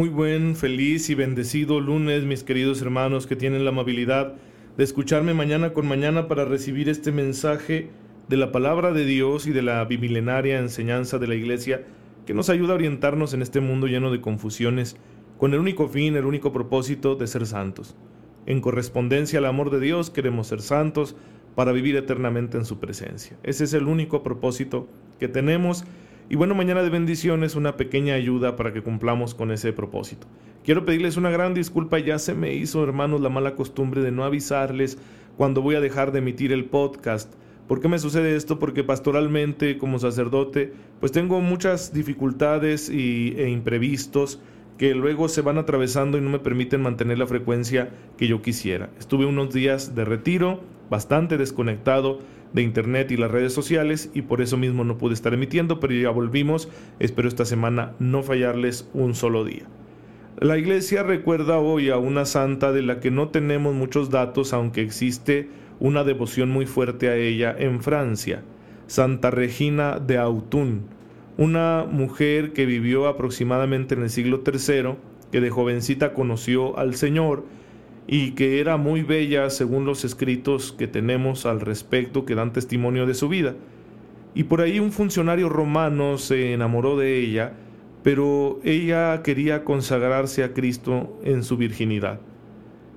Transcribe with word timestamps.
Muy 0.00 0.08
buen, 0.08 0.56
feliz 0.56 1.10
y 1.10 1.14
bendecido 1.14 1.78
lunes, 1.78 2.24
mis 2.24 2.42
queridos 2.42 2.80
hermanos 2.80 3.26
que 3.26 3.36
tienen 3.36 3.64
la 3.64 3.70
amabilidad 3.70 4.32
de 4.78 4.82
escucharme 4.82 5.34
mañana 5.34 5.74
con 5.74 5.86
mañana 5.86 6.26
para 6.26 6.46
recibir 6.46 6.88
este 6.88 7.12
mensaje 7.12 7.90
de 8.26 8.36
la 8.38 8.50
palabra 8.50 8.94
de 8.94 9.04
Dios 9.04 9.46
y 9.46 9.50
de 9.50 9.60
la 9.60 9.84
bimilenaria 9.84 10.58
enseñanza 10.58 11.18
de 11.18 11.26
la 11.26 11.34
Iglesia 11.34 11.84
que 12.24 12.32
nos 12.32 12.48
ayuda 12.48 12.72
a 12.72 12.76
orientarnos 12.76 13.34
en 13.34 13.42
este 13.42 13.60
mundo 13.60 13.88
lleno 13.88 14.10
de 14.10 14.22
confusiones 14.22 14.96
con 15.36 15.52
el 15.52 15.60
único 15.60 15.86
fin, 15.86 16.16
el 16.16 16.24
único 16.24 16.50
propósito 16.50 17.14
de 17.14 17.26
ser 17.26 17.44
santos. 17.44 17.94
En 18.46 18.62
correspondencia 18.62 19.38
al 19.38 19.44
amor 19.44 19.68
de 19.68 19.80
Dios 19.80 20.08
queremos 20.08 20.46
ser 20.46 20.62
santos 20.62 21.14
para 21.54 21.72
vivir 21.72 21.96
eternamente 21.96 22.56
en 22.56 22.64
su 22.64 22.80
presencia. 22.80 23.36
Ese 23.42 23.64
es 23.64 23.74
el 23.74 23.84
único 23.84 24.22
propósito 24.22 24.88
que 25.18 25.28
tenemos 25.28 25.84
y 26.30 26.36
bueno, 26.36 26.54
mañana 26.54 26.84
de 26.84 26.90
bendiciones, 26.90 27.56
una 27.56 27.76
pequeña 27.76 28.14
ayuda 28.14 28.54
para 28.54 28.72
que 28.72 28.82
cumplamos 28.82 29.34
con 29.34 29.50
ese 29.50 29.72
propósito. 29.72 30.28
Quiero 30.62 30.84
pedirles 30.84 31.16
una 31.16 31.28
gran 31.28 31.54
disculpa, 31.54 31.98
ya 31.98 32.20
se 32.20 32.34
me 32.34 32.54
hizo, 32.54 32.84
hermanos, 32.84 33.20
la 33.20 33.30
mala 33.30 33.56
costumbre 33.56 34.00
de 34.00 34.12
no 34.12 34.22
avisarles 34.22 34.96
cuando 35.36 35.60
voy 35.60 35.74
a 35.74 35.80
dejar 35.80 36.12
de 36.12 36.20
emitir 36.20 36.52
el 36.52 36.66
podcast. 36.66 37.34
¿Por 37.66 37.80
qué 37.80 37.88
me 37.88 37.98
sucede 37.98 38.36
esto? 38.36 38.60
Porque 38.60 38.84
pastoralmente, 38.84 39.76
como 39.76 39.98
sacerdote, 39.98 40.72
pues 41.00 41.10
tengo 41.10 41.40
muchas 41.40 41.92
dificultades 41.92 42.88
y, 42.90 43.34
e 43.36 43.50
imprevistos 43.50 44.38
que 44.80 44.94
luego 44.94 45.28
se 45.28 45.42
van 45.42 45.58
atravesando 45.58 46.16
y 46.16 46.22
no 46.22 46.30
me 46.30 46.38
permiten 46.38 46.80
mantener 46.80 47.18
la 47.18 47.26
frecuencia 47.26 47.90
que 48.16 48.26
yo 48.26 48.40
quisiera. 48.40 48.88
Estuve 48.98 49.26
unos 49.26 49.52
días 49.52 49.94
de 49.94 50.06
retiro, 50.06 50.62
bastante 50.88 51.36
desconectado, 51.36 52.20
de 52.54 52.62
internet 52.62 53.10
y 53.10 53.18
las 53.18 53.30
redes 53.30 53.52
sociales 53.52 54.10
y 54.14 54.22
por 54.22 54.40
eso 54.40 54.56
mismo 54.56 54.82
no 54.82 54.96
pude 54.96 55.12
estar 55.12 55.34
emitiendo, 55.34 55.80
pero 55.80 55.92
ya 55.92 56.08
volvimos. 56.08 56.70
Espero 56.98 57.28
esta 57.28 57.44
semana 57.44 57.92
no 57.98 58.22
fallarles 58.22 58.88
un 58.94 59.14
solo 59.14 59.44
día. 59.44 59.64
La 60.38 60.56
iglesia 60.56 61.02
recuerda 61.02 61.58
hoy 61.58 61.90
a 61.90 61.98
una 61.98 62.24
santa 62.24 62.72
de 62.72 62.80
la 62.80 63.00
que 63.00 63.10
no 63.10 63.28
tenemos 63.28 63.74
muchos 63.74 64.08
datos, 64.08 64.54
aunque 64.54 64.80
existe 64.80 65.50
una 65.78 66.04
devoción 66.04 66.48
muy 66.48 66.64
fuerte 66.64 67.10
a 67.10 67.16
ella 67.16 67.54
en 67.58 67.82
Francia, 67.82 68.44
Santa 68.86 69.30
Regina 69.30 69.98
de 69.98 70.16
Autun, 70.16 70.84
una 71.36 71.86
mujer 71.90 72.52
que 72.52 72.66
vivió 72.66 73.06
aproximadamente 73.08 73.94
en 73.94 74.02
el 74.02 74.10
siglo 74.10 74.42
III, 74.44 74.96
que 75.32 75.40
de 75.40 75.50
jovencita 75.50 76.12
conoció 76.12 76.78
al 76.78 76.94
Señor, 76.94 77.44
y 78.06 78.32
que 78.32 78.60
era 78.60 78.76
muy 78.76 79.02
bella 79.02 79.50
según 79.50 79.84
los 79.84 80.04
escritos 80.04 80.72
que 80.72 80.88
tenemos 80.88 81.46
al 81.46 81.60
respecto 81.60 82.24
que 82.24 82.34
dan 82.34 82.52
testimonio 82.52 83.06
de 83.06 83.14
su 83.14 83.28
vida. 83.28 83.54
Y 84.34 84.44
por 84.44 84.60
ahí 84.60 84.80
un 84.80 84.92
funcionario 84.92 85.48
romano 85.48 86.18
se 86.18 86.52
enamoró 86.52 86.96
de 86.96 87.18
ella, 87.18 87.52
pero 88.02 88.58
ella 88.64 89.22
quería 89.22 89.64
consagrarse 89.64 90.42
a 90.42 90.52
Cristo 90.52 91.18
en 91.22 91.44
su 91.44 91.56
virginidad. 91.56 92.20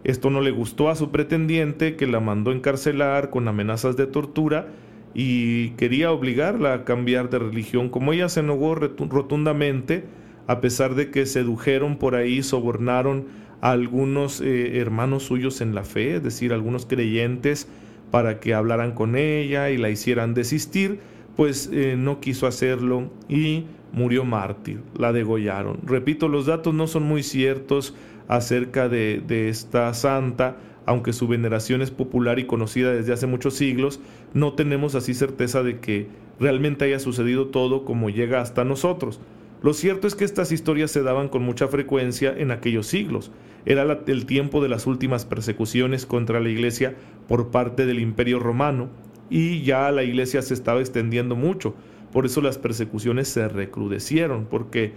Esto 0.03 0.29
no 0.29 0.41
le 0.41 0.51
gustó 0.51 0.89
a 0.89 0.95
su 0.95 1.11
pretendiente, 1.11 1.95
que 1.95 2.07
la 2.07 2.19
mandó 2.19 2.51
encarcelar 2.51 3.29
con 3.29 3.47
amenazas 3.47 3.95
de 3.95 4.07
tortura 4.07 4.67
y 5.13 5.69
quería 5.71 6.11
obligarla 6.11 6.73
a 6.73 6.83
cambiar 6.85 7.29
de 7.29 7.39
religión. 7.39 7.89
Como 7.89 8.13
ella 8.13 8.29
se 8.29 8.43
negó 8.43 8.75
rotundamente, 8.75 10.05
a 10.47 10.59
pesar 10.59 10.95
de 10.95 11.11
que 11.11 11.25
sedujeron 11.25 11.97
por 11.97 12.15
ahí, 12.15 12.43
sobornaron 12.43 13.27
algunos 13.61 14.41
eh, 14.41 14.79
hermanos 14.79 15.23
suyos 15.23 15.61
en 15.61 15.73
la 15.73 15.83
fe, 15.83 16.15
es 16.15 16.23
decir, 16.23 16.51
algunos 16.51 16.85
creyentes, 16.85 17.67
para 18.11 18.39
que 18.39 18.53
hablaran 18.53 18.91
con 18.91 19.15
ella 19.15 19.69
y 19.69 19.77
la 19.77 19.89
hicieran 19.89 20.33
desistir, 20.33 20.99
pues 21.35 21.69
eh, 21.71 21.95
no 21.97 22.19
quiso 22.19 22.45
hacerlo 22.45 23.09
y 23.27 23.65
murió 23.91 24.25
mártir, 24.25 24.81
la 24.97 25.13
degollaron. 25.13 25.79
Repito, 25.83 26.27
los 26.27 26.45
datos 26.45 26.73
no 26.73 26.87
son 26.87 27.03
muy 27.03 27.23
ciertos 27.23 27.95
acerca 28.27 28.89
de, 28.89 29.21
de 29.25 29.49
esta 29.49 29.93
santa, 29.93 30.57
aunque 30.85 31.13
su 31.13 31.27
veneración 31.27 31.81
es 31.81 31.91
popular 31.91 32.39
y 32.39 32.45
conocida 32.45 32.93
desde 32.93 33.13
hace 33.13 33.27
muchos 33.27 33.55
siglos, 33.55 33.99
no 34.33 34.53
tenemos 34.53 34.95
así 34.95 35.13
certeza 35.13 35.63
de 35.63 35.79
que 35.79 36.07
realmente 36.39 36.85
haya 36.85 36.99
sucedido 36.99 37.47
todo 37.47 37.85
como 37.85 38.09
llega 38.09 38.41
hasta 38.41 38.63
nosotros. 38.63 39.19
Lo 39.61 39.73
cierto 39.73 40.07
es 40.07 40.15
que 40.15 40.25
estas 40.25 40.51
historias 40.51 40.91
se 40.91 41.03
daban 41.03 41.29
con 41.29 41.41
mucha 41.43 41.69
frecuencia 41.69 42.33
en 42.37 42.51
aquellos 42.51 42.87
siglos. 42.87 43.31
Era 43.65 44.01
el 44.07 44.25
tiempo 44.25 44.61
de 44.61 44.67
las 44.67 44.87
últimas 44.87 45.25
persecuciones 45.25 46.05
contra 46.05 46.41
la 46.41 46.49
iglesia 46.49 46.95
por 47.29 47.49
parte 47.49 47.85
del 47.85 47.99
imperio 47.99 48.39
romano 48.39 48.89
y 49.29 49.63
ya 49.63 49.89
la 49.91 50.03
iglesia 50.03 50.41
se 50.41 50.53
estaba 50.53 50.81
extendiendo 50.81 51.37
mucho. 51.37 51.75
Por 52.11 52.25
eso 52.25 52.41
las 52.41 52.57
persecuciones 52.57 53.29
se 53.29 53.47
recrudecieron, 53.47 54.45
porque 54.45 54.91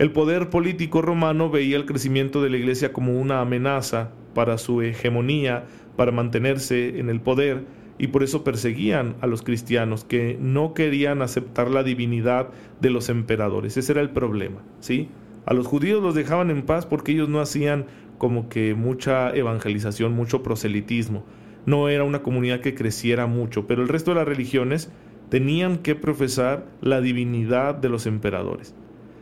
el 0.00 0.12
poder 0.12 0.48
político 0.48 1.02
romano 1.02 1.50
veía 1.50 1.76
el 1.76 1.84
crecimiento 1.84 2.40
de 2.40 2.48
la 2.48 2.56
iglesia 2.56 2.90
como 2.90 3.20
una 3.20 3.42
amenaza 3.42 4.12
para 4.32 4.56
su 4.56 4.80
hegemonía, 4.80 5.66
para 5.94 6.10
mantenerse 6.10 6.98
en 6.98 7.10
el 7.10 7.20
poder, 7.20 7.66
y 7.98 8.06
por 8.06 8.22
eso 8.22 8.42
perseguían 8.42 9.16
a 9.20 9.26
los 9.26 9.42
cristianos 9.42 10.04
que 10.04 10.38
no 10.40 10.72
querían 10.72 11.20
aceptar 11.20 11.68
la 11.68 11.82
divinidad 11.82 12.48
de 12.80 12.88
los 12.88 13.10
emperadores. 13.10 13.76
Ese 13.76 13.92
era 13.92 14.00
el 14.00 14.08
problema, 14.08 14.62
¿sí? 14.78 15.10
A 15.44 15.52
los 15.52 15.66
judíos 15.66 16.02
los 16.02 16.14
dejaban 16.14 16.50
en 16.50 16.62
paz 16.62 16.86
porque 16.86 17.12
ellos 17.12 17.28
no 17.28 17.42
hacían 17.42 17.84
como 18.16 18.48
que 18.48 18.74
mucha 18.74 19.36
evangelización, 19.36 20.14
mucho 20.14 20.42
proselitismo. 20.42 21.26
No 21.66 21.90
era 21.90 22.04
una 22.04 22.22
comunidad 22.22 22.60
que 22.60 22.74
creciera 22.74 23.26
mucho, 23.26 23.66
pero 23.66 23.82
el 23.82 23.88
resto 23.88 24.12
de 24.12 24.14
las 24.14 24.28
religiones 24.28 24.90
tenían 25.28 25.76
que 25.76 25.94
profesar 25.94 26.64
la 26.80 27.02
divinidad 27.02 27.74
de 27.74 27.90
los 27.90 28.06
emperadores. 28.06 28.74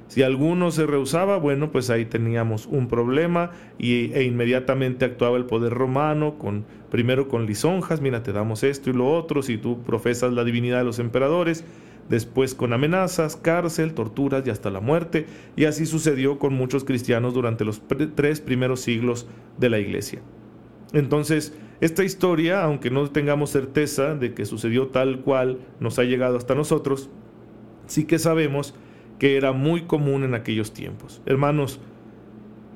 Si 0.08 0.22
alguno 0.22 0.70
se 0.70 0.86
rehusaba, 0.86 1.36
bueno, 1.36 1.70
pues 1.70 1.90
ahí 1.90 2.06
teníamos 2.06 2.66
un 2.66 2.88
problema 2.88 3.50
y, 3.78 4.12
e 4.14 4.24
inmediatamente 4.24 5.04
actuaba 5.04 5.36
el 5.36 5.44
poder 5.44 5.74
romano 5.74 6.38
con 6.38 6.64
primero 6.90 7.28
con 7.28 7.44
lisonjas, 7.44 8.00
mira, 8.00 8.22
te 8.22 8.32
damos 8.32 8.62
esto 8.62 8.88
y 8.88 8.94
lo 8.94 9.12
otro, 9.12 9.42
si 9.42 9.58
tú 9.58 9.82
profesas 9.82 10.32
la 10.32 10.44
divinidad 10.44 10.78
de 10.78 10.84
los 10.84 10.98
emperadores, 10.98 11.64
después 12.08 12.54
con 12.54 12.72
amenazas, 12.72 13.36
cárcel, 13.36 13.92
torturas 13.92 14.46
y 14.46 14.50
hasta 14.50 14.70
la 14.70 14.80
muerte, 14.80 15.26
y 15.56 15.66
así 15.66 15.84
sucedió 15.84 16.38
con 16.38 16.54
muchos 16.54 16.84
cristianos 16.84 17.34
durante 17.34 17.66
los 17.66 17.82
tres 18.14 18.40
primeros 18.40 18.80
siglos 18.80 19.26
de 19.58 19.68
la 19.68 19.78
iglesia. 19.78 20.22
Entonces, 20.94 21.52
esta 21.80 22.02
historia, 22.02 22.64
aunque 22.64 22.90
no 22.90 23.10
tengamos 23.10 23.50
certeza 23.50 24.14
de 24.14 24.32
que 24.32 24.46
sucedió 24.46 24.88
tal 24.88 25.20
cual 25.20 25.58
nos 25.80 25.98
ha 25.98 26.04
llegado 26.04 26.38
hasta 26.38 26.54
nosotros, 26.54 27.10
sí 27.86 28.04
que 28.04 28.18
sabemos 28.18 28.74
que 29.18 29.36
era 29.36 29.52
muy 29.52 29.82
común 29.82 30.24
en 30.24 30.34
aquellos 30.34 30.72
tiempos. 30.72 31.20
Hermanos, 31.26 31.80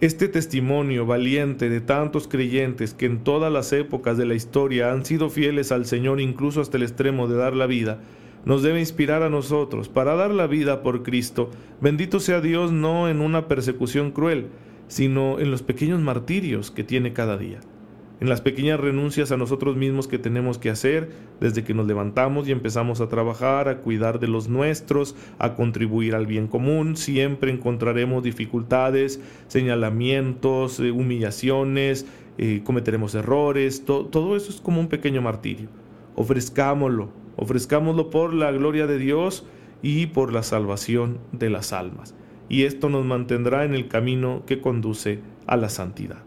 este 0.00 0.28
testimonio 0.28 1.06
valiente 1.06 1.68
de 1.68 1.80
tantos 1.80 2.26
creyentes 2.26 2.94
que 2.94 3.06
en 3.06 3.22
todas 3.22 3.52
las 3.52 3.72
épocas 3.72 4.18
de 4.18 4.26
la 4.26 4.34
historia 4.34 4.90
han 4.90 5.04
sido 5.04 5.30
fieles 5.30 5.70
al 5.70 5.86
Señor 5.86 6.20
incluso 6.20 6.60
hasta 6.60 6.76
el 6.76 6.82
extremo 6.82 7.28
de 7.28 7.36
dar 7.36 7.54
la 7.54 7.66
vida, 7.66 8.00
nos 8.44 8.62
debe 8.64 8.80
inspirar 8.80 9.22
a 9.22 9.30
nosotros 9.30 9.88
para 9.88 10.16
dar 10.16 10.32
la 10.32 10.48
vida 10.48 10.82
por 10.82 11.04
Cristo. 11.04 11.50
Bendito 11.80 12.18
sea 12.18 12.40
Dios 12.40 12.72
no 12.72 13.08
en 13.08 13.20
una 13.20 13.46
persecución 13.46 14.10
cruel, 14.10 14.48
sino 14.88 15.38
en 15.38 15.52
los 15.52 15.62
pequeños 15.62 16.00
martirios 16.00 16.72
que 16.72 16.82
tiene 16.82 17.12
cada 17.12 17.38
día 17.38 17.60
en 18.22 18.28
las 18.28 18.40
pequeñas 18.40 18.78
renuncias 18.78 19.32
a 19.32 19.36
nosotros 19.36 19.76
mismos 19.76 20.06
que 20.06 20.16
tenemos 20.16 20.56
que 20.56 20.70
hacer 20.70 21.10
desde 21.40 21.64
que 21.64 21.74
nos 21.74 21.88
levantamos 21.88 22.46
y 22.46 22.52
empezamos 22.52 23.00
a 23.00 23.08
trabajar, 23.08 23.68
a 23.68 23.78
cuidar 23.78 24.20
de 24.20 24.28
los 24.28 24.48
nuestros, 24.48 25.16
a 25.40 25.54
contribuir 25.54 26.14
al 26.14 26.28
bien 26.28 26.46
común. 26.46 26.96
Siempre 26.96 27.50
encontraremos 27.50 28.22
dificultades, 28.22 29.20
señalamientos, 29.48 30.78
eh, 30.78 30.92
humillaciones, 30.92 32.06
eh, 32.38 32.60
cometeremos 32.62 33.16
errores. 33.16 33.84
todo 33.84 34.36
eso 34.36 34.50
es 34.50 34.60
como 34.60 34.78
un 34.78 34.86
pequeño 34.86 35.20
martirio. 35.20 35.68
Ofrezcámoslo, 36.14 37.08
ofrezcámoslo 37.34 38.08
por 38.10 38.34
la 38.34 38.52
gloria 38.52 38.86
de 38.86 38.98
Dios 38.98 39.44
y 39.82 40.06
por 40.06 40.32
la 40.32 40.44
salvación 40.44 41.18
de 41.32 41.50
las 41.50 41.72
almas. 41.72 42.14
Y 42.48 42.62
esto 42.62 42.88
nos 42.88 43.04
mantendrá 43.04 43.64
en 43.64 43.74
el 43.74 43.88
camino 43.88 44.44
que 44.46 44.60
conduce 44.60 45.18
a 45.48 45.56
la 45.56 45.68
santidad. 45.68 46.22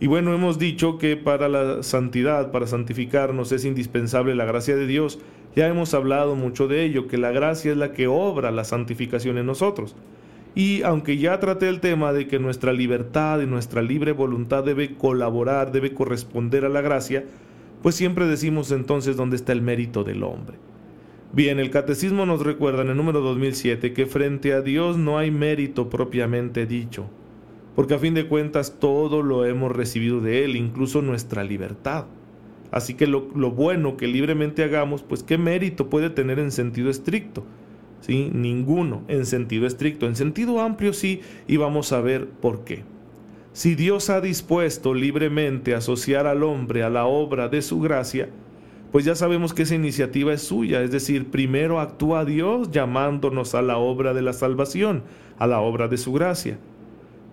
Y 0.00 0.06
bueno, 0.06 0.32
hemos 0.32 0.58
dicho 0.58 0.96
que 0.96 1.16
para 1.16 1.48
la 1.48 1.82
santidad, 1.82 2.52
para 2.52 2.66
santificarnos, 2.66 3.50
es 3.50 3.64
indispensable 3.64 4.34
la 4.34 4.44
gracia 4.44 4.76
de 4.76 4.86
Dios. 4.86 5.18
Ya 5.56 5.66
hemos 5.66 5.92
hablado 5.92 6.36
mucho 6.36 6.68
de 6.68 6.84
ello, 6.84 7.08
que 7.08 7.18
la 7.18 7.32
gracia 7.32 7.72
es 7.72 7.76
la 7.76 7.92
que 7.92 8.06
obra 8.06 8.52
la 8.52 8.62
santificación 8.62 9.38
en 9.38 9.46
nosotros. 9.46 9.96
Y 10.54 10.82
aunque 10.82 11.18
ya 11.18 11.40
traté 11.40 11.68
el 11.68 11.80
tema 11.80 12.12
de 12.12 12.28
que 12.28 12.38
nuestra 12.38 12.72
libertad 12.72 13.40
y 13.40 13.46
nuestra 13.46 13.82
libre 13.82 14.12
voluntad 14.12 14.64
debe 14.64 14.94
colaborar, 14.94 15.72
debe 15.72 15.92
corresponder 15.92 16.64
a 16.64 16.68
la 16.68 16.80
gracia, 16.80 17.24
pues 17.82 17.94
siempre 17.94 18.26
decimos 18.26 18.70
entonces 18.72 19.16
dónde 19.16 19.36
está 19.36 19.52
el 19.52 19.62
mérito 19.62 20.04
del 20.04 20.22
hombre. 20.22 20.58
Bien, 21.32 21.58
el 21.58 21.70
catecismo 21.70 22.24
nos 22.24 22.42
recuerda 22.42 22.82
en 22.82 22.88
el 22.88 22.96
número 22.96 23.20
2007 23.20 23.92
que 23.92 24.06
frente 24.06 24.52
a 24.54 24.62
Dios 24.62 24.96
no 24.96 25.18
hay 25.18 25.30
mérito 25.30 25.90
propiamente 25.90 26.66
dicho, 26.66 27.08
porque 27.78 27.94
a 27.94 27.98
fin 28.00 28.12
de 28.12 28.26
cuentas 28.26 28.80
todo 28.80 29.22
lo 29.22 29.44
hemos 29.44 29.70
recibido 29.70 30.20
de 30.20 30.44
Él, 30.44 30.56
incluso 30.56 31.00
nuestra 31.00 31.44
libertad. 31.44 32.06
Así 32.72 32.94
que 32.94 33.06
lo, 33.06 33.20
bueno 33.20 33.96
que 33.96 34.08
libremente 34.08 34.64
hagamos, 34.64 35.04
pues 35.04 35.22
qué 35.22 35.38
mérito 35.38 35.88
puede 35.88 36.10
tener 36.10 36.40
en 36.40 36.50
sentido 36.50 36.90
estricto. 36.90 37.44
¿Sí? 38.00 38.32
Ninguno 38.34 39.04
en 39.06 39.26
sentido 39.26 39.64
estricto. 39.64 40.06
En 40.08 40.16
sentido 40.16 40.60
amplio 40.60 40.92
sí, 40.92 41.20
y 41.46 41.56
vamos 41.56 41.92
a 41.92 42.00
ver 42.00 42.26
por 42.26 42.64
qué. 42.64 42.82
Si 43.52 43.76
Dios 43.76 44.10
ha 44.10 44.20
dispuesto 44.20 44.92
libremente 44.92 45.76
asociar 45.76 46.26
al 46.26 46.42
hombre 46.42 46.82
a 46.82 46.90
la 46.90 47.06
obra 47.06 47.48
de 47.48 47.62
su 47.62 47.78
gracia, 47.78 48.28
pues 48.90 49.04
ya 49.04 49.14
sabemos 49.14 49.54
que 49.54 49.62
esa 49.62 49.76
iniciativa 49.76 50.32
es 50.32 50.42
suya, 50.42 50.82
es 50.82 50.90
decir, 50.90 51.30
primero 51.30 51.78
actúa 51.78 52.24
Dios 52.24 52.72
llamándonos 52.72 53.54
a 53.54 53.62
la 53.62 53.78
obra 53.78 54.14
de 54.14 54.22
la 54.22 54.32
salvación, 54.32 55.04
a 55.38 55.46
la 55.46 55.60
obra 55.60 55.86
de 55.86 55.96
su 55.96 56.12
gracia. 56.12 56.58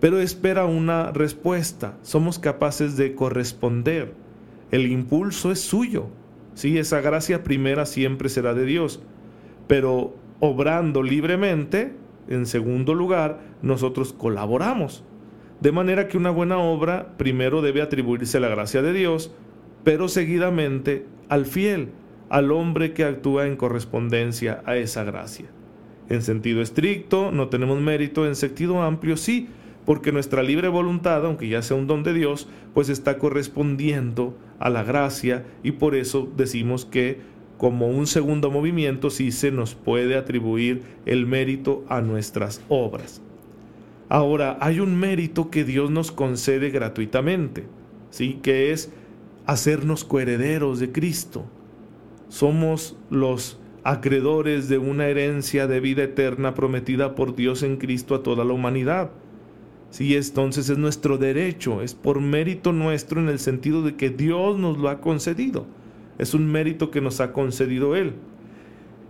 Pero 0.00 0.18
espera 0.20 0.66
una 0.66 1.12
respuesta, 1.12 1.96
somos 2.02 2.38
capaces 2.38 2.96
de 2.96 3.14
corresponder 3.14 4.14
el 4.70 4.90
impulso 4.90 5.52
es 5.52 5.60
suyo. 5.60 6.08
Sí, 6.54 6.78
esa 6.78 7.00
gracia 7.00 7.44
primera 7.44 7.86
siempre 7.86 8.28
será 8.28 8.54
de 8.54 8.64
Dios. 8.64 9.00
Pero 9.68 10.14
obrando 10.40 11.02
libremente, 11.02 11.92
en 12.28 12.46
segundo 12.46 12.94
lugar, 12.94 13.40
nosotros 13.62 14.12
colaboramos. 14.12 15.04
De 15.60 15.72
manera 15.72 16.08
que 16.08 16.18
una 16.18 16.30
buena 16.30 16.58
obra 16.58 17.16
primero 17.16 17.62
debe 17.62 17.80
atribuirse 17.80 18.38
a 18.38 18.40
la 18.40 18.48
gracia 18.48 18.82
de 18.82 18.92
Dios, 18.92 19.32
pero 19.84 20.08
seguidamente 20.08 21.06
al 21.28 21.46
fiel, 21.46 21.90
al 22.28 22.50
hombre 22.50 22.92
que 22.92 23.04
actúa 23.04 23.46
en 23.46 23.56
correspondencia 23.56 24.62
a 24.66 24.76
esa 24.76 25.04
gracia. 25.04 25.46
En 26.08 26.22
sentido 26.22 26.60
estricto, 26.60 27.30
no 27.30 27.48
tenemos 27.48 27.80
mérito, 27.80 28.26
en 28.26 28.36
sentido 28.36 28.82
amplio 28.82 29.16
sí, 29.16 29.48
porque 29.86 30.12
nuestra 30.12 30.42
libre 30.42 30.68
voluntad, 30.68 31.24
aunque 31.24 31.48
ya 31.48 31.62
sea 31.62 31.76
un 31.76 31.86
don 31.86 32.02
de 32.02 32.12
Dios, 32.12 32.48
pues 32.74 32.90
está 32.90 33.16
correspondiendo 33.16 34.36
a 34.58 34.68
la 34.68 34.82
gracia 34.82 35.46
y 35.62 35.72
por 35.72 35.94
eso 35.94 36.28
decimos 36.36 36.84
que 36.84 37.20
como 37.56 37.88
un 37.88 38.06
segundo 38.06 38.50
movimiento 38.50 39.08
sí 39.08 39.32
se 39.32 39.50
nos 39.50 39.74
puede 39.74 40.16
atribuir 40.16 40.82
el 41.06 41.26
mérito 41.26 41.84
a 41.88 42.02
nuestras 42.02 42.60
obras. 42.68 43.22
Ahora, 44.08 44.58
hay 44.60 44.80
un 44.80 44.98
mérito 44.98 45.50
que 45.50 45.64
Dios 45.64 45.90
nos 45.90 46.12
concede 46.12 46.70
gratuitamente, 46.70 47.64
¿sí? 48.10 48.38
que 48.42 48.72
es 48.72 48.92
hacernos 49.46 50.04
coherederos 50.04 50.80
de 50.80 50.92
Cristo. 50.92 51.46
Somos 52.28 52.96
los 53.08 53.58
acreedores 53.84 54.68
de 54.68 54.78
una 54.78 55.06
herencia 55.06 55.66
de 55.66 55.80
vida 55.80 56.02
eterna 56.02 56.54
prometida 56.54 57.14
por 57.14 57.36
Dios 57.36 57.62
en 57.62 57.76
Cristo 57.76 58.16
a 58.16 58.22
toda 58.22 58.44
la 58.44 58.52
humanidad. 58.52 59.10
Sí, 59.90 60.14
entonces 60.14 60.68
es 60.68 60.78
nuestro 60.78 61.16
derecho, 61.16 61.82
es 61.82 61.94
por 61.94 62.20
mérito 62.20 62.72
nuestro 62.72 63.20
en 63.20 63.28
el 63.28 63.38
sentido 63.38 63.82
de 63.82 63.96
que 63.96 64.10
Dios 64.10 64.58
nos 64.58 64.78
lo 64.78 64.88
ha 64.88 65.00
concedido. 65.00 65.66
Es 66.18 66.34
un 66.34 66.50
mérito 66.50 66.90
que 66.90 67.00
nos 67.00 67.20
ha 67.20 67.32
concedido 67.32 67.96
Él. 67.96 68.14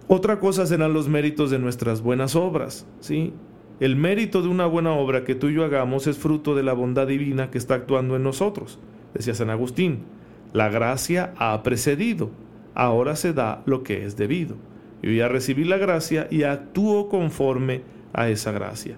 Otra 0.09 0.39
cosa 0.39 0.67
serán 0.67 0.93
los 0.93 1.09
méritos 1.09 1.51
de 1.51 1.59
nuestras 1.59 2.01
buenas 2.03 2.37
obras, 2.37 2.87
¿sí? 3.01 3.33
El 3.81 3.97
mérito 3.97 4.41
de 4.41 4.49
una 4.49 4.67
buena 4.67 4.93
obra 4.93 5.25
que 5.25 5.35
tú 5.35 5.49
y 5.49 5.55
yo 5.55 5.65
hagamos 5.65 6.07
es 6.07 6.17
fruto 6.17 6.55
de 6.55 6.63
la 6.63 6.73
bondad 6.73 7.09
divina 7.09 7.51
que 7.51 7.59
está 7.59 7.75
actuando 7.75 8.17
en 8.17 8.23
nosotros. 8.23 8.79
Decía 9.13 9.35
San 9.35 9.51
Agustín, 9.51 10.05
la 10.53 10.69
gracia 10.69 11.35
ha 11.37 11.63
precedido, 11.63 12.31
ahora 12.75 13.17
se 13.17 13.33
da 13.33 13.63
lo 13.67 13.83
que 13.83 14.05
es 14.05 14.17
debido. 14.17 14.57
Yo 15.03 15.11
ya 15.11 15.29
recibí 15.29 15.65
la 15.65 15.77
gracia 15.77 16.29
y 16.31 16.45
actúo 16.45 17.09
conforme 17.09 17.83
a 18.13 18.29
esa 18.29 18.53
gracia. 18.53 18.97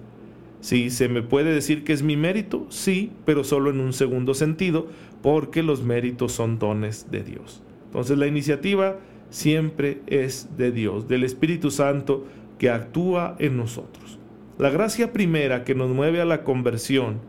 Si 0.61 0.89
se 0.89 1.07
me 1.07 1.21
puede 1.21 1.53
decir 1.53 1.83
que 1.83 1.93
es 1.93 2.03
mi 2.03 2.17
mérito, 2.17 2.65
sí, 2.69 3.11
pero 3.25 3.43
solo 3.43 3.69
en 3.69 3.79
un 3.79 3.93
segundo 3.93 4.33
sentido, 4.33 4.87
porque 5.21 5.63
los 5.63 5.83
méritos 5.83 6.33
son 6.33 6.59
dones 6.59 7.09
de 7.11 7.23
Dios. 7.23 7.63
Entonces 7.85 8.17
la 8.17 8.27
iniciativa 8.27 8.97
siempre 9.29 10.01
es 10.07 10.49
de 10.57 10.71
Dios, 10.71 11.07
del 11.07 11.23
Espíritu 11.23 11.71
Santo 11.71 12.25
que 12.57 12.69
actúa 12.69 13.35
en 13.39 13.57
nosotros. 13.57 14.19
La 14.57 14.69
gracia 14.69 15.13
primera 15.13 15.63
que 15.63 15.75
nos 15.75 15.89
mueve 15.89 16.19
a 16.19 16.25
la 16.25 16.43
conversión, 16.43 17.19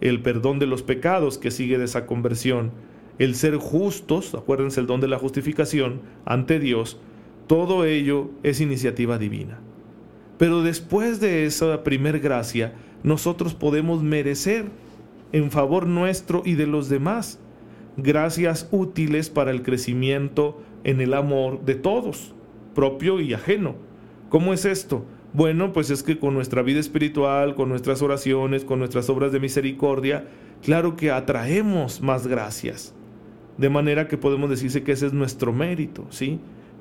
el 0.00 0.20
perdón 0.20 0.58
de 0.58 0.66
los 0.66 0.82
pecados 0.82 1.38
que 1.38 1.50
sigue 1.50 1.78
de 1.78 1.86
esa 1.86 2.04
conversión, 2.04 2.72
el 3.18 3.34
ser 3.34 3.56
justos, 3.56 4.34
acuérdense 4.34 4.80
el 4.80 4.86
don 4.86 5.00
de 5.00 5.08
la 5.08 5.18
justificación 5.18 6.02
ante 6.24 6.60
Dios, 6.60 7.00
todo 7.46 7.86
ello 7.86 8.30
es 8.42 8.60
iniciativa 8.60 9.18
divina. 9.18 9.58
Pero 10.38 10.62
después 10.62 11.20
de 11.20 11.44
esa 11.44 11.82
primer 11.82 12.20
gracia, 12.20 12.74
nosotros 13.02 13.54
podemos 13.54 14.02
merecer 14.02 14.66
en 15.32 15.50
favor 15.50 15.86
nuestro 15.86 16.42
y 16.44 16.54
de 16.54 16.66
los 16.66 16.88
demás 16.88 17.38
gracias 17.96 18.68
útiles 18.70 19.28
para 19.28 19.50
el 19.50 19.62
crecimiento 19.62 20.60
en 20.84 21.00
el 21.00 21.14
amor 21.14 21.64
de 21.64 21.74
todos, 21.74 22.34
propio 22.74 23.20
y 23.20 23.34
ajeno. 23.34 23.74
¿Cómo 24.28 24.54
es 24.54 24.64
esto? 24.64 25.04
Bueno, 25.32 25.72
pues 25.72 25.90
es 25.90 26.02
que 26.02 26.18
con 26.18 26.34
nuestra 26.34 26.62
vida 26.62 26.80
espiritual, 26.80 27.54
con 27.54 27.68
nuestras 27.68 28.00
oraciones, 28.00 28.64
con 28.64 28.78
nuestras 28.78 29.10
obras 29.10 29.32
de 29.32 29.40
misericordia, 29.40 30.26
claro 30.62 30.96
que 30.96 31.10
atraemos 31.10 32.00
más 32.00 32.26
gracias. 32.26 32.94
De 33.58 33.68
manera 33.68 34.06
que 34.06 34.16
podemos 34.16 34.48
decirse 34.48 34.84
que 34.84 34.92
ese 34.92 35.06
es 35.06 35.12
nuestro 35.12 35.52
mérito, 35.52 36.06
¿sí? 36.10 36.38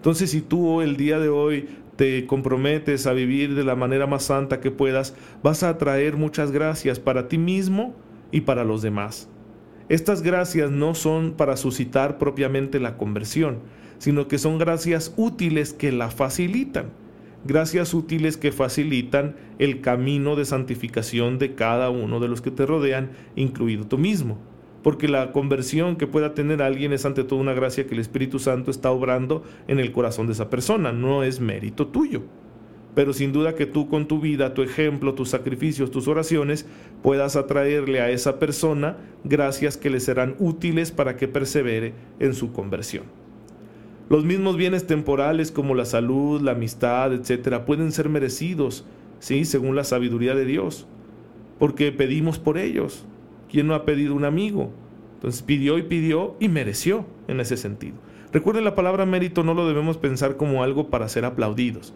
Entonces, 0.07 0.31
si 0.31 0.39
tú 0.39 0.79
el 0.81 0.95
día 0.95 1.19
de 1.19 1.27
hoy 1.27 1.67
te 1.97 2.25
comprometes 2.27 3.07
a 3.07 3.11
vivir 3.11 3.55
de 3.55 3.65
la 3.65 3.75
manera 3.75 4.07
más 4.07 4.23
santa 4.23 4.61
que 4.61 4.71
puedas, 4.71 5.13
vas 5.43 5.63
a 5.63 5.69
atraer 5.71 6.15
muchas 6.15 6.53
gracias 6.53 6.97
para 6.97 7.27
ti 7.27 7.37
mismo 7.37 7.93
y 8.31 8.39
para 8.39 8.63
los 8.63 8.81
demás. 8.81 9.27
Estas 9.89 10.21
gracias 10.21 10.71
no 10.71 10.95
son 10.95 11.33
para 11.33 11.57
suscitar 11.57 12.19
propiamente 12.19 12.79
la 12.79 12.95
conversión, 12.95 13.59
sino 13.97 14.29
que 14.29 14.37
son 14.37 14.57
gracias 14.57 15.13
útiles 15.17 15.73
que 15.73 15.91
la 15.91 16.09
facilitan. 16.09 16.85
Gracias 17.43 17.93
útiles 17.93 18.37
que 18.37 18.53
facilitan 18.53 19.35
el 19.59 19.81
camino 19.81 20.37
de 20.37 20.45
santificación 20.45 21.37
de 21.37 21.53
cada 21.53 21.89
uno 21.89 22.21
de 22.21 22.29
los 22.29 22.39
que 22.39 22.51
te 22.51 22.65
rodean, 22.65 23.09
incluido 23.35 23.85
tú 23.85 23.97
mismo 23.97 24.37
porque 24.87 25.09
la 25.09 25.33
conversión 25.33 25.97
que 25.97 26.07
pueda 26.07 26.33
tener 26.33 26.61
alguien 26.61 26.93
es 26.93 27.05
ante 27.05 27.25
todo 27.25 27.41
una 27.41 27.51
gracia 27.51 27.85
que 27.85 27.93
el 27.93 27.99
Espíritu 27.99 28.39
Santo 28.39 28.71
está 28.71 28.89
obrando 28.89 29.43
en 29.67 29.81
el 29.81 29.91
corazón 29.91 30.27
de 30.27 30.31
esa 30.31 30.49
persona, 30.49 30.93
no 30.93 31.23
es 31.23 31.41
mérito 31.41 31.87
tuyo. 31.87 32.21
Pero 32.95 33.11
sin 33.11 33.33
duda 33.33 33.53
que 33.53 33.65
tú 33.65 33.89
con 33.89 34.07
tu 34.07 34.21
vida, 34.21 34.53
tu 34.53 34.61
ejemplo, 34.61 35.13
tus 35.13 35.27
sacrificios, 35.27 35.91
tus 35.91 36.07
oraciones, 36.07 36.65
puedas 37.03 37.35
atraerle 37.35 37.99
a 37.99 38.11
esa 38.11 38.39
persona 38.39 38.95
gracias 39.25 39.75
que 39.75 39.89
le 39.89 39.99
serán 39.99 40.37
útiles 40.39 40.93
para 40.93 41.17
que 41.17 41.27
persevere 41.27 41.93
en 42.21 42.33
su 42.33 42.53
conversión. 42.53 43.03
Los 44.07 44.23
mismos 44.23 44.55
bienes 44.55 44.87
temporales 44.87 45.51
como 45.51 45.75
la 45.75 45.83
salud, 45.83 46.39
la 46.39 46.53
amistad, 46.53 47.11
etcétera, 47.11 47.65
pueden 47.65 47.91
ser 47.91 48.07
merecidos, 48.07 48.85
sí, 49.19 49.43
según 49.43 49.75
la 49.75 49.83
sabiduría 49.83 50.33
de 50.33 50.45
Dios, 50.45 50.87
porque 51.59 51.91
pedimos 51.91 52.39
por 52.39 52.57
ellos. 52.57 53.05
¿Quién 53.49 53.67
no 53.67 53.75
ha 53.75 53.85
pedido 53.85 54.15
un 54.15 54.25
amigo? 54.25 54.71
Entonces 55.15 55.41
pidió 55.41 55.77
y 55.77 55.83
pidió 55.83 56.35
y 56.39 56.49
mereció 56.49 57.05
en 57.27 57.39
ese 57.39 57.57
sentido. 57.57 57.95
Recuerden, 58.31 58.65
la 58.65 58.75
palabra 58.75 59.05
mérito 59.05 59.43
no 59.43 59.53
lo 59.53 59.67
debemos 59.67 59.97
pensar 59.97 60.37
como 60.37 60.63
algo 60.63 60.89
para 60.89 61.07
ser 61.09 61.25
aplaudidos, 61.25 61.93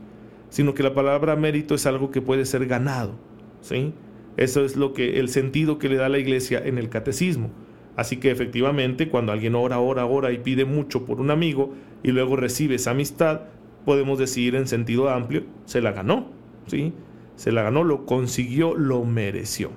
sino 0.49 0.73
que 0.73 0.83
la 0.83 0.93
palabra 0.93 1.35
mérito 1.35 1.75
es 1.75 1.85
algo 1.85 2.09
que 2.09 2.21
puede 2.21 2.45
ser 2.45 2.65
ganado. 2.65 3.13
¿sí? 3.61 3.93
Eso 4.37 4.63
es 4.63 4.75
lo 4.75 4.93
que 4.93 5.19
el 5.19 5.29
sentido 5.29 5.77
que 5.77 5.89
le 5.89 5.97
da 5.97 6.09
la 6.09 6.19
iglesia 6.19 6.61
en 6.63 6.77
el 6.77 6.89
catecismo. 6.89 7.49
Así 7.95 8.17
que 8.17 8.31
efectivamente, 8.31 9.09
cuando 9.09 9.33
alguien 9.33 9.55
ora, 9.55 9.79
ora, 9.79 10.05
ora 10.05 10.31
y 10.31 10.39
pide 10.39 10.65
mucho 10.65 11.05
por 11.05 11.19
un 11.19 11.29
amigo 11.29 11.73
y 12.01 12.11
luego 12.11 12.37
recibe 12.37 12.75
esa 12.75 12.91
amistad, 12.91 13.41
podemos 13.85 14.17
decir 14.17 14.55
en 14.55 14.67
sentido 14.67 15.09
amplio, 15.09 15.43
se 15.65 15.81
la 15.81 15.91
ganó, 15.91 16.31
¿sí? 16.67 16.93
Se 17.35 17.51
la 17.51 17.63
ganó, 17.63 17.83
lo 17.83 18.05
consiguió, 18.05 18.75
lo 18.75 19.03
mereció. 19.03 19.71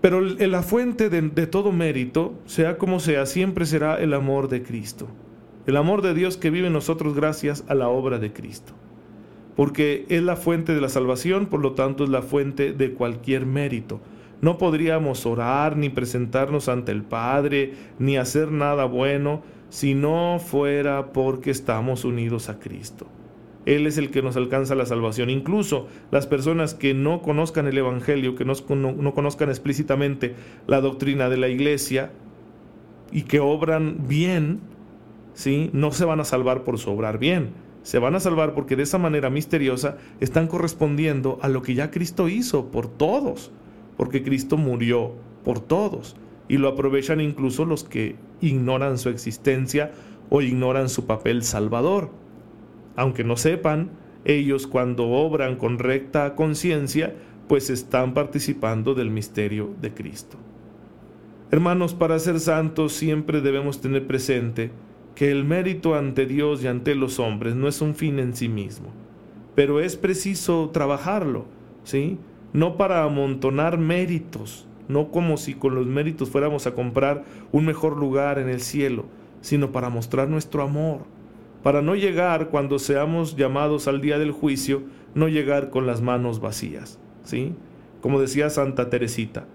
Pero 0.00 0.22
la 0.22 0.62
fuente 0.62 1.10
de, 1.10 1.46
todo 1.46 1.72
mérito, 1.72 2.34
sea 2.46 2.78
como 2.78 3.00
sea, 3.00 3.26
siempre 3.26 3.66
será 3.66 3.96
el 3.96 4.14
amor 4.14 4.48
de 4.48 4.62
Cristo. 4.62 5.08
El 5.66 5.76
amor 5.76 6.00
de 6.00 6.14
Dios 6.14 6.38
que 6.38 6.50
vive 6.50 6.68
en 6.68 6.72
nosotros 6.72 7.14
gracias 7.14 7.64
a 7.68 7.74
la 7.74 7.88
obra 7.88 8.18
de 8.18 8.32
Cristo. 8.32 8.72
Porque 9.56 10.06
es 10.08 10.22
la 10.22 10.36
fuente 10.36 10.74
de 10.74 10.80
la 10.80 10.88
salvación, 10.88 11.46
por 11.46 11.60
lo 11.60 11.72
tanto 11.72 12.04
es 12.04 12.10
la 12.10 12.22
fuente 12.22 12.72
de 12.72 12.94
cualquier 12.94 13.44
mérito. 13.44 14.00
No 14.40 14.56
podríamos 14.56 15.26
orar 15.26 15.76
ni 15.76 15.90
presentarnos 15.90 16.70
ante 16.70 16.92
el 16.92 17.02
Padre, 17.02 17.74
ni 17.98 18.16
hacer 18.16 18.50
nada 18.52 18.86
bueno, 18.86 19.42
si 19.68 19.94
no 19.94 20.38
fuera 20.38 21.12
porque 21.12 21.50
estamos 21.50 22.06
unidos 22.06 22.48
a 22.48 22.58
Cristo. 22.58 23.06
Él 23.66 23.86
es 23.86 23.98
el 23.98 24.10
que 24.10 24.22
nos 24.22 24.36
alcanza 24.36 24.74
la 24.74 24.86
salvación. 24.86 25.30
Incluso 25.30 25.86
las 26.10 26.26
personas 26.26 26.74
que 26.74 26.94
no 26.94 27.22
conozcan 27.22 27.66
el 27.66 27.78
Evangelio, 27.78 28.34
que 28.34 28.44
no, 28.44 28.54
no, 28.74 29.14
conozcan 29.14 29.50
explícitamente 29.50 30.34
la 30.66 30.80
doctrina 30.80 31.28
de 31.28 31.36
la 31.36 31.48
iglesia 31.48 32.10
y 33.12 33.22
que 33.22 33.40
obran 33.40 34.08
bien, 34.08 34.60
¿sí? 35.34 35.70
no 35.72 35.92
se 35.92 36.04
van 36.04 36.20
a 36.20 36.24
salvar 36.24 36.64
por 36.64 36.78
su 36.78 36.90
obrar 36.90 37.18
bien. 37.18 37.50
Se 37.82 37.98
van 37.98 38.14
a 38.14 38.20
salvar 38.20 38.54
porque 38.54 38.76
de 38.76 38.82
esa 38.82 38.98
manera 38.98 39.30
misteriosa 39.30 39.96
están 40.20 40.48
correspondiendo 40.48 41.38
a 41.42 41.48
lo 41.48 41.62
que 41.62 41.74
ya 41.74 41.90
Cristo 41.90 42.28
hizo 42.28 42.70
por 42.70 42.88
todos, 42.88 43.50
porque 43.96 44.22
Cristo 44.22 44.56
murió 44.56 45.14
por 45.44 45.60
todos 45.60 46.16
y 46.48 46.58
lo 46.58 46.68
aprovechan 46.68 47.20
incluso 47.20 47.64
los 47.64 47.84
que 47.84 48.16
ignoran 48.40 48.98
su 48.98 49.08
existencia 49.08 49.92
o 50.30 50.42
ignoran 50.42 50.88
su 50.88 51.06
papel 51.06 51.42
salvador. 51.42 52.10
Aunque 52.96 53.24
no 53.24 53.36
sepan, 53.36 53.90
ellos 54.24 54.66
cuando 54.66 55.08
obran 55.08 55.56
con 55.56 55.78
recta 55.78 56.34
conciencia, 56.34 57.14
pues 57.48 57.70
están 57.70 58.14
participando 58.14 58.94
del 58.94 59.10
misterio 59.10 59.74
de 59.80 59.92
Cristo. 59.92 60.36
Hermanos, 61.50 61.94
para 61.94 62.18
ser 62.18 62.38
santos 62.38 62.92
siempre 62.92 63.40
debemos 63.40 63.80
tener 63.80 64.06
presente 64.06 64.70
que 65.16 65.32
el 65.32 65.44
mérito 65.44 65.96
ante 65.96 66.26
Dios 66.26 66.62
y 66.62 66.68
ante 66.68 66.94
los 66.94 67.18
hombres 67.18 67.56
no 67.56 67.66
es 67.66 67.80
un 67.80 67.94
fin 67.94 68.20
en 68.20 68.36
sí 68.36 68.48
mismo, 68.48 68.88
pero 69.56 69.80
es 69.80 69.96
preciso 69.96 70.70
trabajarlo, 70.72 71.46
¿sí? 71.82 72.18
No 72.52 72.76
para 72.76 73.02
amontonar 73.02 73.78
méritos, 73.78 74.68
no 74.86 75.10
como 75.10 75.36
si 75.36 75.54
con 75.54 75.74
los 75.74 75.86
méritos 75.86 76.30
fuéramos 76.30 76.66
a 76.66 76.74
comprar 76.74 77.24
un 77.50 77.66
mejor 77.66 77.96
lugar 77.96 78.38
en 78.38 78.48
el 78.48 78.60
cielo, 78.60 79.06
sino 79.40 79.72
para 79.72 79.90
mostrar 79.90 80.28
nuestro 80.28 80.62
amor, 80.62 81.00
para 81.62 81.82
no 81.82 81.94
llegar 81.94 82.48
cuando 82.48 82.78
seamos 82.78 83.36
llamados 83.36 83.88
al 83.88 84.00
día 84.00 84.18
del 84.18 84.32
juicio, 84.32 84.82
no 85.14 85.28
llegar 85.28 85.70
con 85.70 85.86
las 85.86 86.00
manos 86.00 86.40
vacías, 86.40 86.98
¿sí? 87.24 87.54
Como 88.00 88.20
decía 88.20 88.48
Santa 88.48 88.88
Teresita, 88.88 89.46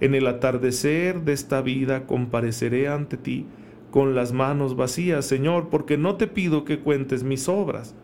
en 0.00 0.14
el 0.14 0.26
atardecer 0.26 1.22
de 1.22 1.32
esta 1.32 1.62
vida 1.62 2.06
compareceré 2.06 2.88
ante 2.88 3.16
ti 3.16 3.46
con 3.90 4.14
las 4.14 4.32
manos 4.32 4.76
vacías, 4.76 5.24
Señor, 5.24 5.68
porque 5.70 5.96
no 5.96 6.16
te 6.16 6.26
pido 6.26 6.64
que 6.64 6.80
cuentes 6.80 7.22
mis 7.22 7.48
obras. 7.48 7.94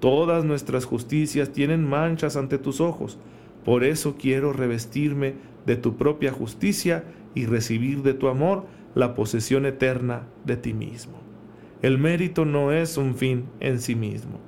Todas 0.00 0.44
nuestras 0.44 0.84
justicias 0.84 1.52
tienen 1.52 1.84
manchas 1.84 2.36
ante 2.36 2.58
tus 2.58 2.80
ojos, 2.80 3.18
por 3.64 3.84
eso 3.84 4.16
quiero 4.18 4.52
revestirme 4.52 5.34
de 5.66 5.76
tu 5.76 5.96
propia 5.96 6.32
justicia 6.32 7.04
y 7.34 7.46
recibir 7.46 8.02
de 8.02 8.14
tu 8.14 8.28
amor 8.28 8.64
la 8.94 9.14
posesión 9.14 9.66
eterna 9.66 10.22
de 10.44 10.56
ti 10.56 10.72
mismo. 10.72 11.27
El 11.80 11.98
mérito 11.98 12.44
no 12.44 12.72
es 12.72 12.96
un 12.96 13.14
fin 13.14 13.44
en 13.60 13.80
sí 13.80 13.94
mismo. 13.94 14.40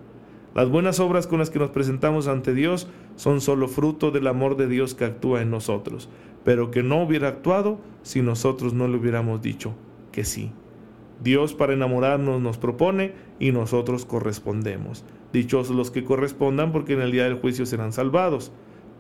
Las 0.54 0.68
buenas 0.68 0.98
obras 0.98 1.28
con 1.28 1.38
las 1.38 1.48
que 1.50 1.60
nos 1.60 1.70
presentamos 1.70 2.26
ante 2.26 2.54
Dios 2.54 2.88
son 3.14 3.40
solo 3.40 3.68
fruto 3.68 4.10
del 4.10 4.26
amor 4.26 4.56
de 4.56 4.66
Dios 4.66 4.94
que 4.94 5.04
actúa 5.04 5.42
en 5.42 5.50
nosotros, 5.50 6.08
pero 6.44 6.72
que 6.72 6.82
no 6.82 7.02
hubiera 7.02 7.28
actuado 7.28 7.78
si 8.02 8.20
nosotros 8.20 8.74
no 8.74 8.88
le 8.88 8.96
hubiéramos 8.96 9.42
dicho 9.42 9.74
que 10.10 10.24
sí. 10.24 10.50
Dios 11.22 11.54
para 11.54 11.74
enamorarnos 11.74 12.40
nos 12.40 12.58
propone 12.58 13.12
y 13.38 13.52
nosotros 13.52 14.06
correspondemos. 14.06 15.04
Dichosos 15.32 15.76
los 15.76 15.92
que 15.92 16.02
correspondan 16.02 16.72
porque 16.72 16.94
en 16.94 17.00
el 17.02 17.12
día 17.12 17.24
del 17.24 17.38
juicio 17.38 17.64
serán 17.64 17.92
salvados. 17.92 18.52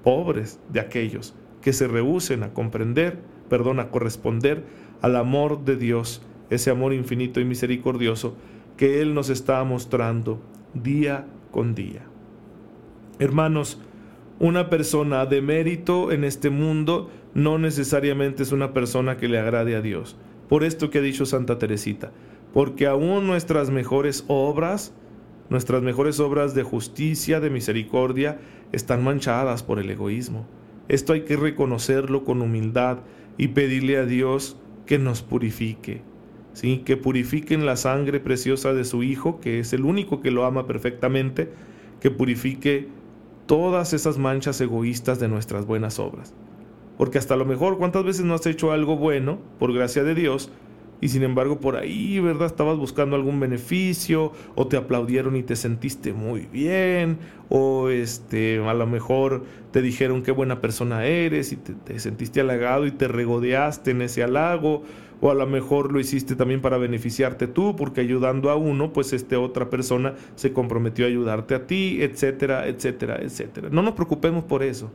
Pobres 0.04 0.60
de 0.68 0.80
aquellos 0.80 1.34
que 1.62 1.72
se 1.72 1.88
rehúsen 1.88 2.42
a 2.42 2.52
comprender, 2.52 3.20
perdón, 3.48 3.80
a 3.80 3.90
corresponder 3.90 4.64
al 5.02 5.16
amor 5.16 5.64
de 5.64 5.76
Dios, 5.76 6.22
ese 6.50 6.70
amor 6.70 6.92
infinito 6.92 7.40
y 7.40 7.44
misericordioso 7.44 8.36
que 8.76 9.00
Él 9.00 9.14
nos 9.14 9.30
está 9.30 9.62
mostrando 9.64 10.40
día 10.74 11.26
con 11.50 11.74
día. 11.74 12.02
Hermanos, 13.18 13.80
una 14.38 14.70
persona 14.70 15.26
de 15.26 15.42
mérito 15.42 16.12
en 16.12 16.24
este 16.24 16.50
mundo 16.50 17.10
no 17.34 17.58
necesariamente 17.58 18.42
es 18.42 18.52
una 18.52 18.72
persona 18.72 19.16
que 19.16 19.28
le 19.28 19.38
agrade 19.38 19.76
a 19.76 19.82
Dios. 19.82 20.16
Por 20.48 20.64
esto 20.64 20.90
que 20.90 20.98
ha 20.98 21.02
dicho 21.02 21.26
Santa 21.26 21.58
Teresita, 21.58 22.10
porque 22.52 22.86
aún 22.86 23.26
nuestras 23.26 23.70
mejores 23.70 24.24
obras, 24.26 24.94
nuestras 25.48 25.82
mejores 25.82 26.18
obras 26.18 26.54
de 26.54 26.62
justicia, 26.62 27.38
de 27.40 27.50
misericordia, 27.50 28.40
están 28.72 29.04
manchadas 29.04 29.62
por 29.62 29.78
el 29.78 29.90
egoísmo. 29.90 30.46
Esto 30.88 31.12
hay 31.12 31.22
que 31.22 31.36
reconocerlo 31.36 32.24
con 32.24 32.42
humildad 32.42 32.98
y 33.36 33.48
pedirle 33.48 33.98
a 33.98 34.06
Dios 34.06 34.56
que 34.86 34.98
nos 34.98 35.22
purifique, 35.22 36.02
que 36.84 36.96
purifiquen 36.96 37.66
la 37.66 37.76
sangre 37.76 38.20
preciosa 38.20 38.72
de 38.74 38.84
su 38.84 39.02
Hijo, 39.02 39.40
que 39.40 39.60
es 39.60 39.72
el 39.72 39.84
único 39.84 40.20
que 40.20 40.30
lo 40.30 40.44
ama 40.44 40.66
perfectamente, 40.66 41.50
que 42.00 42.10
purifique 42.10 42.88
todas 43.46 43.92
esas 43.92 44.18
manchas 44.18 44.60
egoístas 44.60 45.18
de 45.18 45.28
nuestras 45.28 45.66
buenas 45.66 45.98
obras. 45.98 46.34
Porque 46.98 47.18
hasta 47.18 47.36
lo 47.36 47.46
mejor, 47.46 47.78
¿cuántas 47.78 48.04
veces 48.04 48.24
no 48.24 48.34
has 48.34 48.46
hecho 48.46 48.72
algo 48.72 48.96
bueno, 48.96 49.38
por 49.58 49.72
gracia 49.72 50.04
de 50.04 50.14
Dios, 50.14 50.50
y 51.00 51.08
sin 51.08 51.22
embargo 51.22 51.60
por 51.60 51.76
ahí, 51.76 52.20
¿verdad? 52.20 52.46
Estabas 52.46 52.76
buscando 52.76 53.16
algún 53.16 53.40
beneficio 53.40 54.32
o 54.54 54.66
te 54.66 54.76
aplaudieron 54.76 55.36
y 55.36 55.42
te 55.42 55.56
sentiste 55.56 56.12
muy 56.12 56.46
bien 56.52 57.18
o 57.48 57.88
este, 57.88 58.62
a 58.64 58.74
lo 58.74 58.86
mejor 58.86 59.44
te 59.70 59.82
dijeron 59.82 60.22
qué 60.22 60.30
buena 60.30 60.60
persona 60.60 61.06
eres 61.06 61.52
y 61.52 61.56
te, 61.56 61.98
sentiste 61.98 62.40
halagado 62.40 62.86
y 62.86 62.90
te 62.90 63.08
regodeaste 63.08 63.92
en 63.92 64.02
ese 64.02 64.22
halago 64.22 64.82
o 65.20 65.30
a 65.30 65.34
lo 65.34 65.46
mejor 65.46 65.92
lo 65.92 66.00
hiciste 66.00 66.34
también 66.34 66.60
para 66.60 66.78
beneficiarte 66.78 67.46
tú 67.46 67.76
porque 67.76 68.00
ayudando 68.00 68.50
a 68.50 68.56
uno, 68.56 68.92
pues 68.92 69.12
este 69.12 69.36
otra 69.36 69.68
persona 69.68 70.14
se 70.34 70.52
comprometió 70.52 71.04
a 71.04 71.08
ayudarte 71.08 71.54
a 71.54 71.66
ti, 71.66 71.98
etcétera, 72.00 72.66
etcétera, 72.66 73.20
etcétera. 73.20 73.68
No 73.70 73.82
nos 73.82 73.94
preocupemos 73.94 74.44
por 74.44 74.62
eso. 74.62 74.90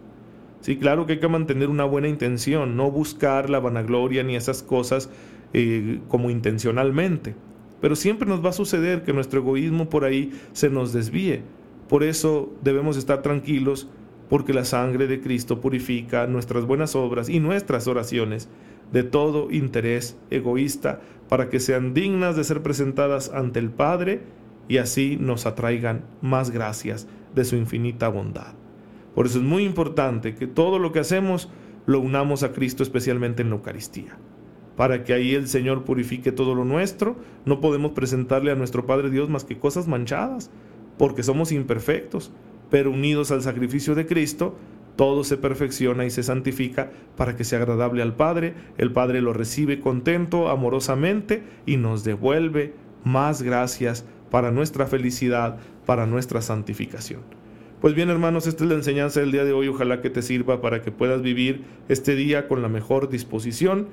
Sí, 0.62 0.78
claro 0.78 1.06
que 1.06 1.14
hay 1.14 1.20
que 1.20 1.28
mantener 1.28 1.70
una 1.70 1.86
buena 1.86 2.08
intención, 2.08 2.76
no 2.76 2.90
buscar 2.90 3.52
la 3.52 3.60
vanagloria 3.60 4.24
ni 4.24 4.36
esas 4.36 4.64
cosas 4.64 5.12
eh, 5.54 6.00
como 6.08 6.32
intencionalmente. 6.32 7.36
Pero 7.82 7.96
siempre 7.96 8.28
nos 8.28 8.44
va 8.44 8.50
a 8.50 8.54
suceder 8.54 9.04
que 9.04 9.14
nuestro 9.14 9.42
egoísmo 9.42 9.90
por 9.90 10.06
ahí 10.06 10.32
se 10.54 10.72
nos 10.72 10.92
desvíe. 10.92 11.44
Por 11.88 12.04
eso 12.04 12.52
debemos 12.64 12.98
estar 12.98 13.22
tranquilos 13.22 13.88
porque 14.28 14.54
la 14.54 14.66
sangre 14.66 15.06
de 15.06 15.22
Cristo 15.22 15.62
purifica 15.62 16.26
nuestras 16.26 16.66
buenas 16.66 16.96
obras 16.96 17.30
y 17.30 17.40
nuestras 17.40 17.88
oraciones 17.88 18.50
de 18.92 19.04
todo 19.04 19.52
interés 19.52 20.18
egoísta 20.30 21.02
para 21.30 21.50
que 21.50 21.60
sean 21.60 21.94
dignas 21.94 22.36
de 22.36 22.44
ser 22.44 22.62
presentadas 22.62 23.32
ante 23.34 23.60
el 23.60 23.70
Padre 23.70 24.22
y 24.68 24.78
así 24.78 25.18
nos 25.20 25.46
atraigan 25.46 26.06
más 26.22 26.52
gracias 26.52 27.08
de 27.34 27.46
su 27.46 27.56
infinita 27.56 28.10
bondad. 28.10 28.54
Por 29.14 29.26
eso 29.26 29.40
es 29.40 29.44
muy 29.44 29.64
importante 29.64 30.36
que 30.36 30.48
todo 30.48 30.80
lo 30.80 30.92
que 30.92 31.00
hacemos 31.00 31.50
lo 31.86 32.00
unamos 32.00 32.44
a 32.44 32.52
Cristo 32.52 32.84
especialmente 32.84 33.42
en 33.42 33.50
la 33.50 33.56
Eucaristía. 33.56 34.18
Para 34.76 35.04
que 35.04 35.14
ahí 35.14 35.34
el 35.36 35.48
Señor 35.48 35.86
purifique 35.86 36.32
todo 36.32 36.54
lo 36.54 36.66
nuestro, 36.66 37.16
no 37.46 37.62
podemos 37.62 37.92
presentarle 37.92 38.52
a 38.52 38.56
nuestro 38.56 38.86
Padre 38.86 39.10
Dios 39.10 39.30
más 39.30 39.46
que 39.46 39.58
cosas 39.58 39.88
manchadas, 39.88 40.52
porque 40.98 41.24
somos 41.24 41.52
imperfectos, 41.52 42.32
pero 42.70 42.92
unidos 42.92 43.32
al 43.32 43.42
sacrificio 43.42 43.96
de 43.96 44.06
Cristo, 44.06 44.56
todo 44.96 45.24
se 45.24 45.38
perfecciona 45.38 46.06
y 46.06 46.10
se 46.10 46.24
santifica 46.24 46.92
para 47.18 47.36
que 47.36 47.44
sea 47.44 47.60
agradable 47.60 48.02
al 48.02 48.16
Padre, 48.16 48.54
el 48.78 48.92
Padre 48.92 49.22
lo 49.22 49.34
recibe 49.34 49.80
contento, 49.80 50.50
amorosamente 50.50 51.44
y 51.66 51.78
nos 51.78 52.04
devuelve 52.04 52.74
más 53.04 53.42
gracias 53.42 54.06
para 54.32 54.52
nuestra 54.52 54.88
felicidad, 54.88 55.58
para 55.86 56.06
nuestra 56.06 56.42
santificación. 56.42 57.22
Pues 57.82 57.94
bien, 57.94 58.10
hermanos, 58.10 58.48
esta 58.48 58.64
es 58.64 58.70
la 58.70 58.76
enseñanza 58.76 59.20
del 59.20 59.32
día 59.32 59.44
de 59.44 59.54
hoy. 59.54 59.68
Ojalá 59.68 60.02
que 60.02 60.10
te 60.10 60.22
sirva 60.22 60.62
para 60.62 60.82
que 60.82 60.92
puedas 60.92 61.22
vivir 61.22 61.64
este 61.88 62.16
día 62.16 62.48
con 62.48 62.62
la 62.62 62.70
mejor 62.70 63.10
disposición, 63.10 63.88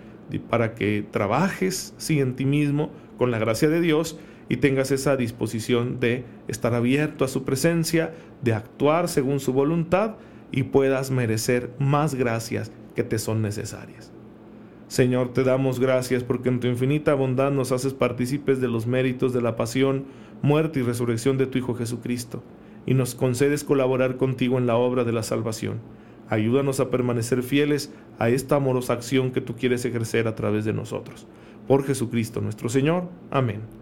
para 0.48 0.74
que 0.74 1.04
trabajes 1.10 1.94
sí, 1.98 2.20
en 2.20 2.34
ti 2.34 2.46
mismo 2.46 2.90
con 3.18 3.30
la 3.30 3.38
gracia 3.38 3.68
de 3.68 3.80
Dios 3.80 4.18
y 4.48 4.56
tengas 4.56 4.92
esa 4.92 5.16
disposición 5.16 6.00
de 6.00 6.24
estar 6.48 6.74
abierto 6.74 7.24
a 7.24 7.28
su 7.28 7.44
presencia, 7.44 8.14
de 8.42 8.54
actuar 8.54 9.08
según 9.08 9.40
su 9.40 9.52
voluntad 9.52 10.14
y 10.52 10.64
puedas 10.64 11.10
merecer 11.10 11.70
más 11.78 12.14
gracias 12.14 12.70
que 12.94 13.02
te 13.02 13.18
son 13.18 13.42
necesarias. 13.42 14.12
Señor, 14.86 15.32
te 15.32 15.42
damos 15.42 15.80
gracias 15.80 16.22
porque 16.22 16.50
en 16.50 16.60
tu 16.60 16.66
infinita 16.66 17.14
bondad 17.14 17.50
nos 17.50 17.72
haces 17.72 17.94
partícipes 17.94 18.60
de 18.60 18.68
los 18.68 18.86
méritos 18.86 19.32
de 19.32 19.40
la 19.40 19.56
pasión, 19.56 20.04
muerte 20.42 20.80
y 20.80 20.82
resurrección 20.82 21.38
de 21.38 21.46
tu 21.46 21.56
Hijo 21.56 21.74
Jesucristo 21.74 22.42
y 22.84 22.92
nos 22.92 23.14
concedes 23.14 23.64
colaborar 23.64 24.18
contigo 24.18 24.58
en 24.58 24.66
la 24.66 24.76
obra 24.76 25.04
de 25.04 25.12
la 25.12 25.22
salvación. 25.22 25.80
Ayúdanos 26.28 26.78
a 26.80 26.90
permanecer 26.90 27.42
fieles 27.42 27.92
a 28.18 28.28
esta 28.28 28.56
amorosa 28.56 28.92
acción 28.92 29.32
que 29.32 29.40
tú 29.40 29.56
quieres 29.56 29.84
ejercer 29.84 30.28
a 30.28 30.34
través 30.34 30.64
de 30.64 30.72
nosotros. 30.74 31.26
Por 31.66 31.84
Jesucristo 31.84 32.40
nuestro 32.40 32.68
Señor. 32.68 33.08
Amén. 33.30 33.81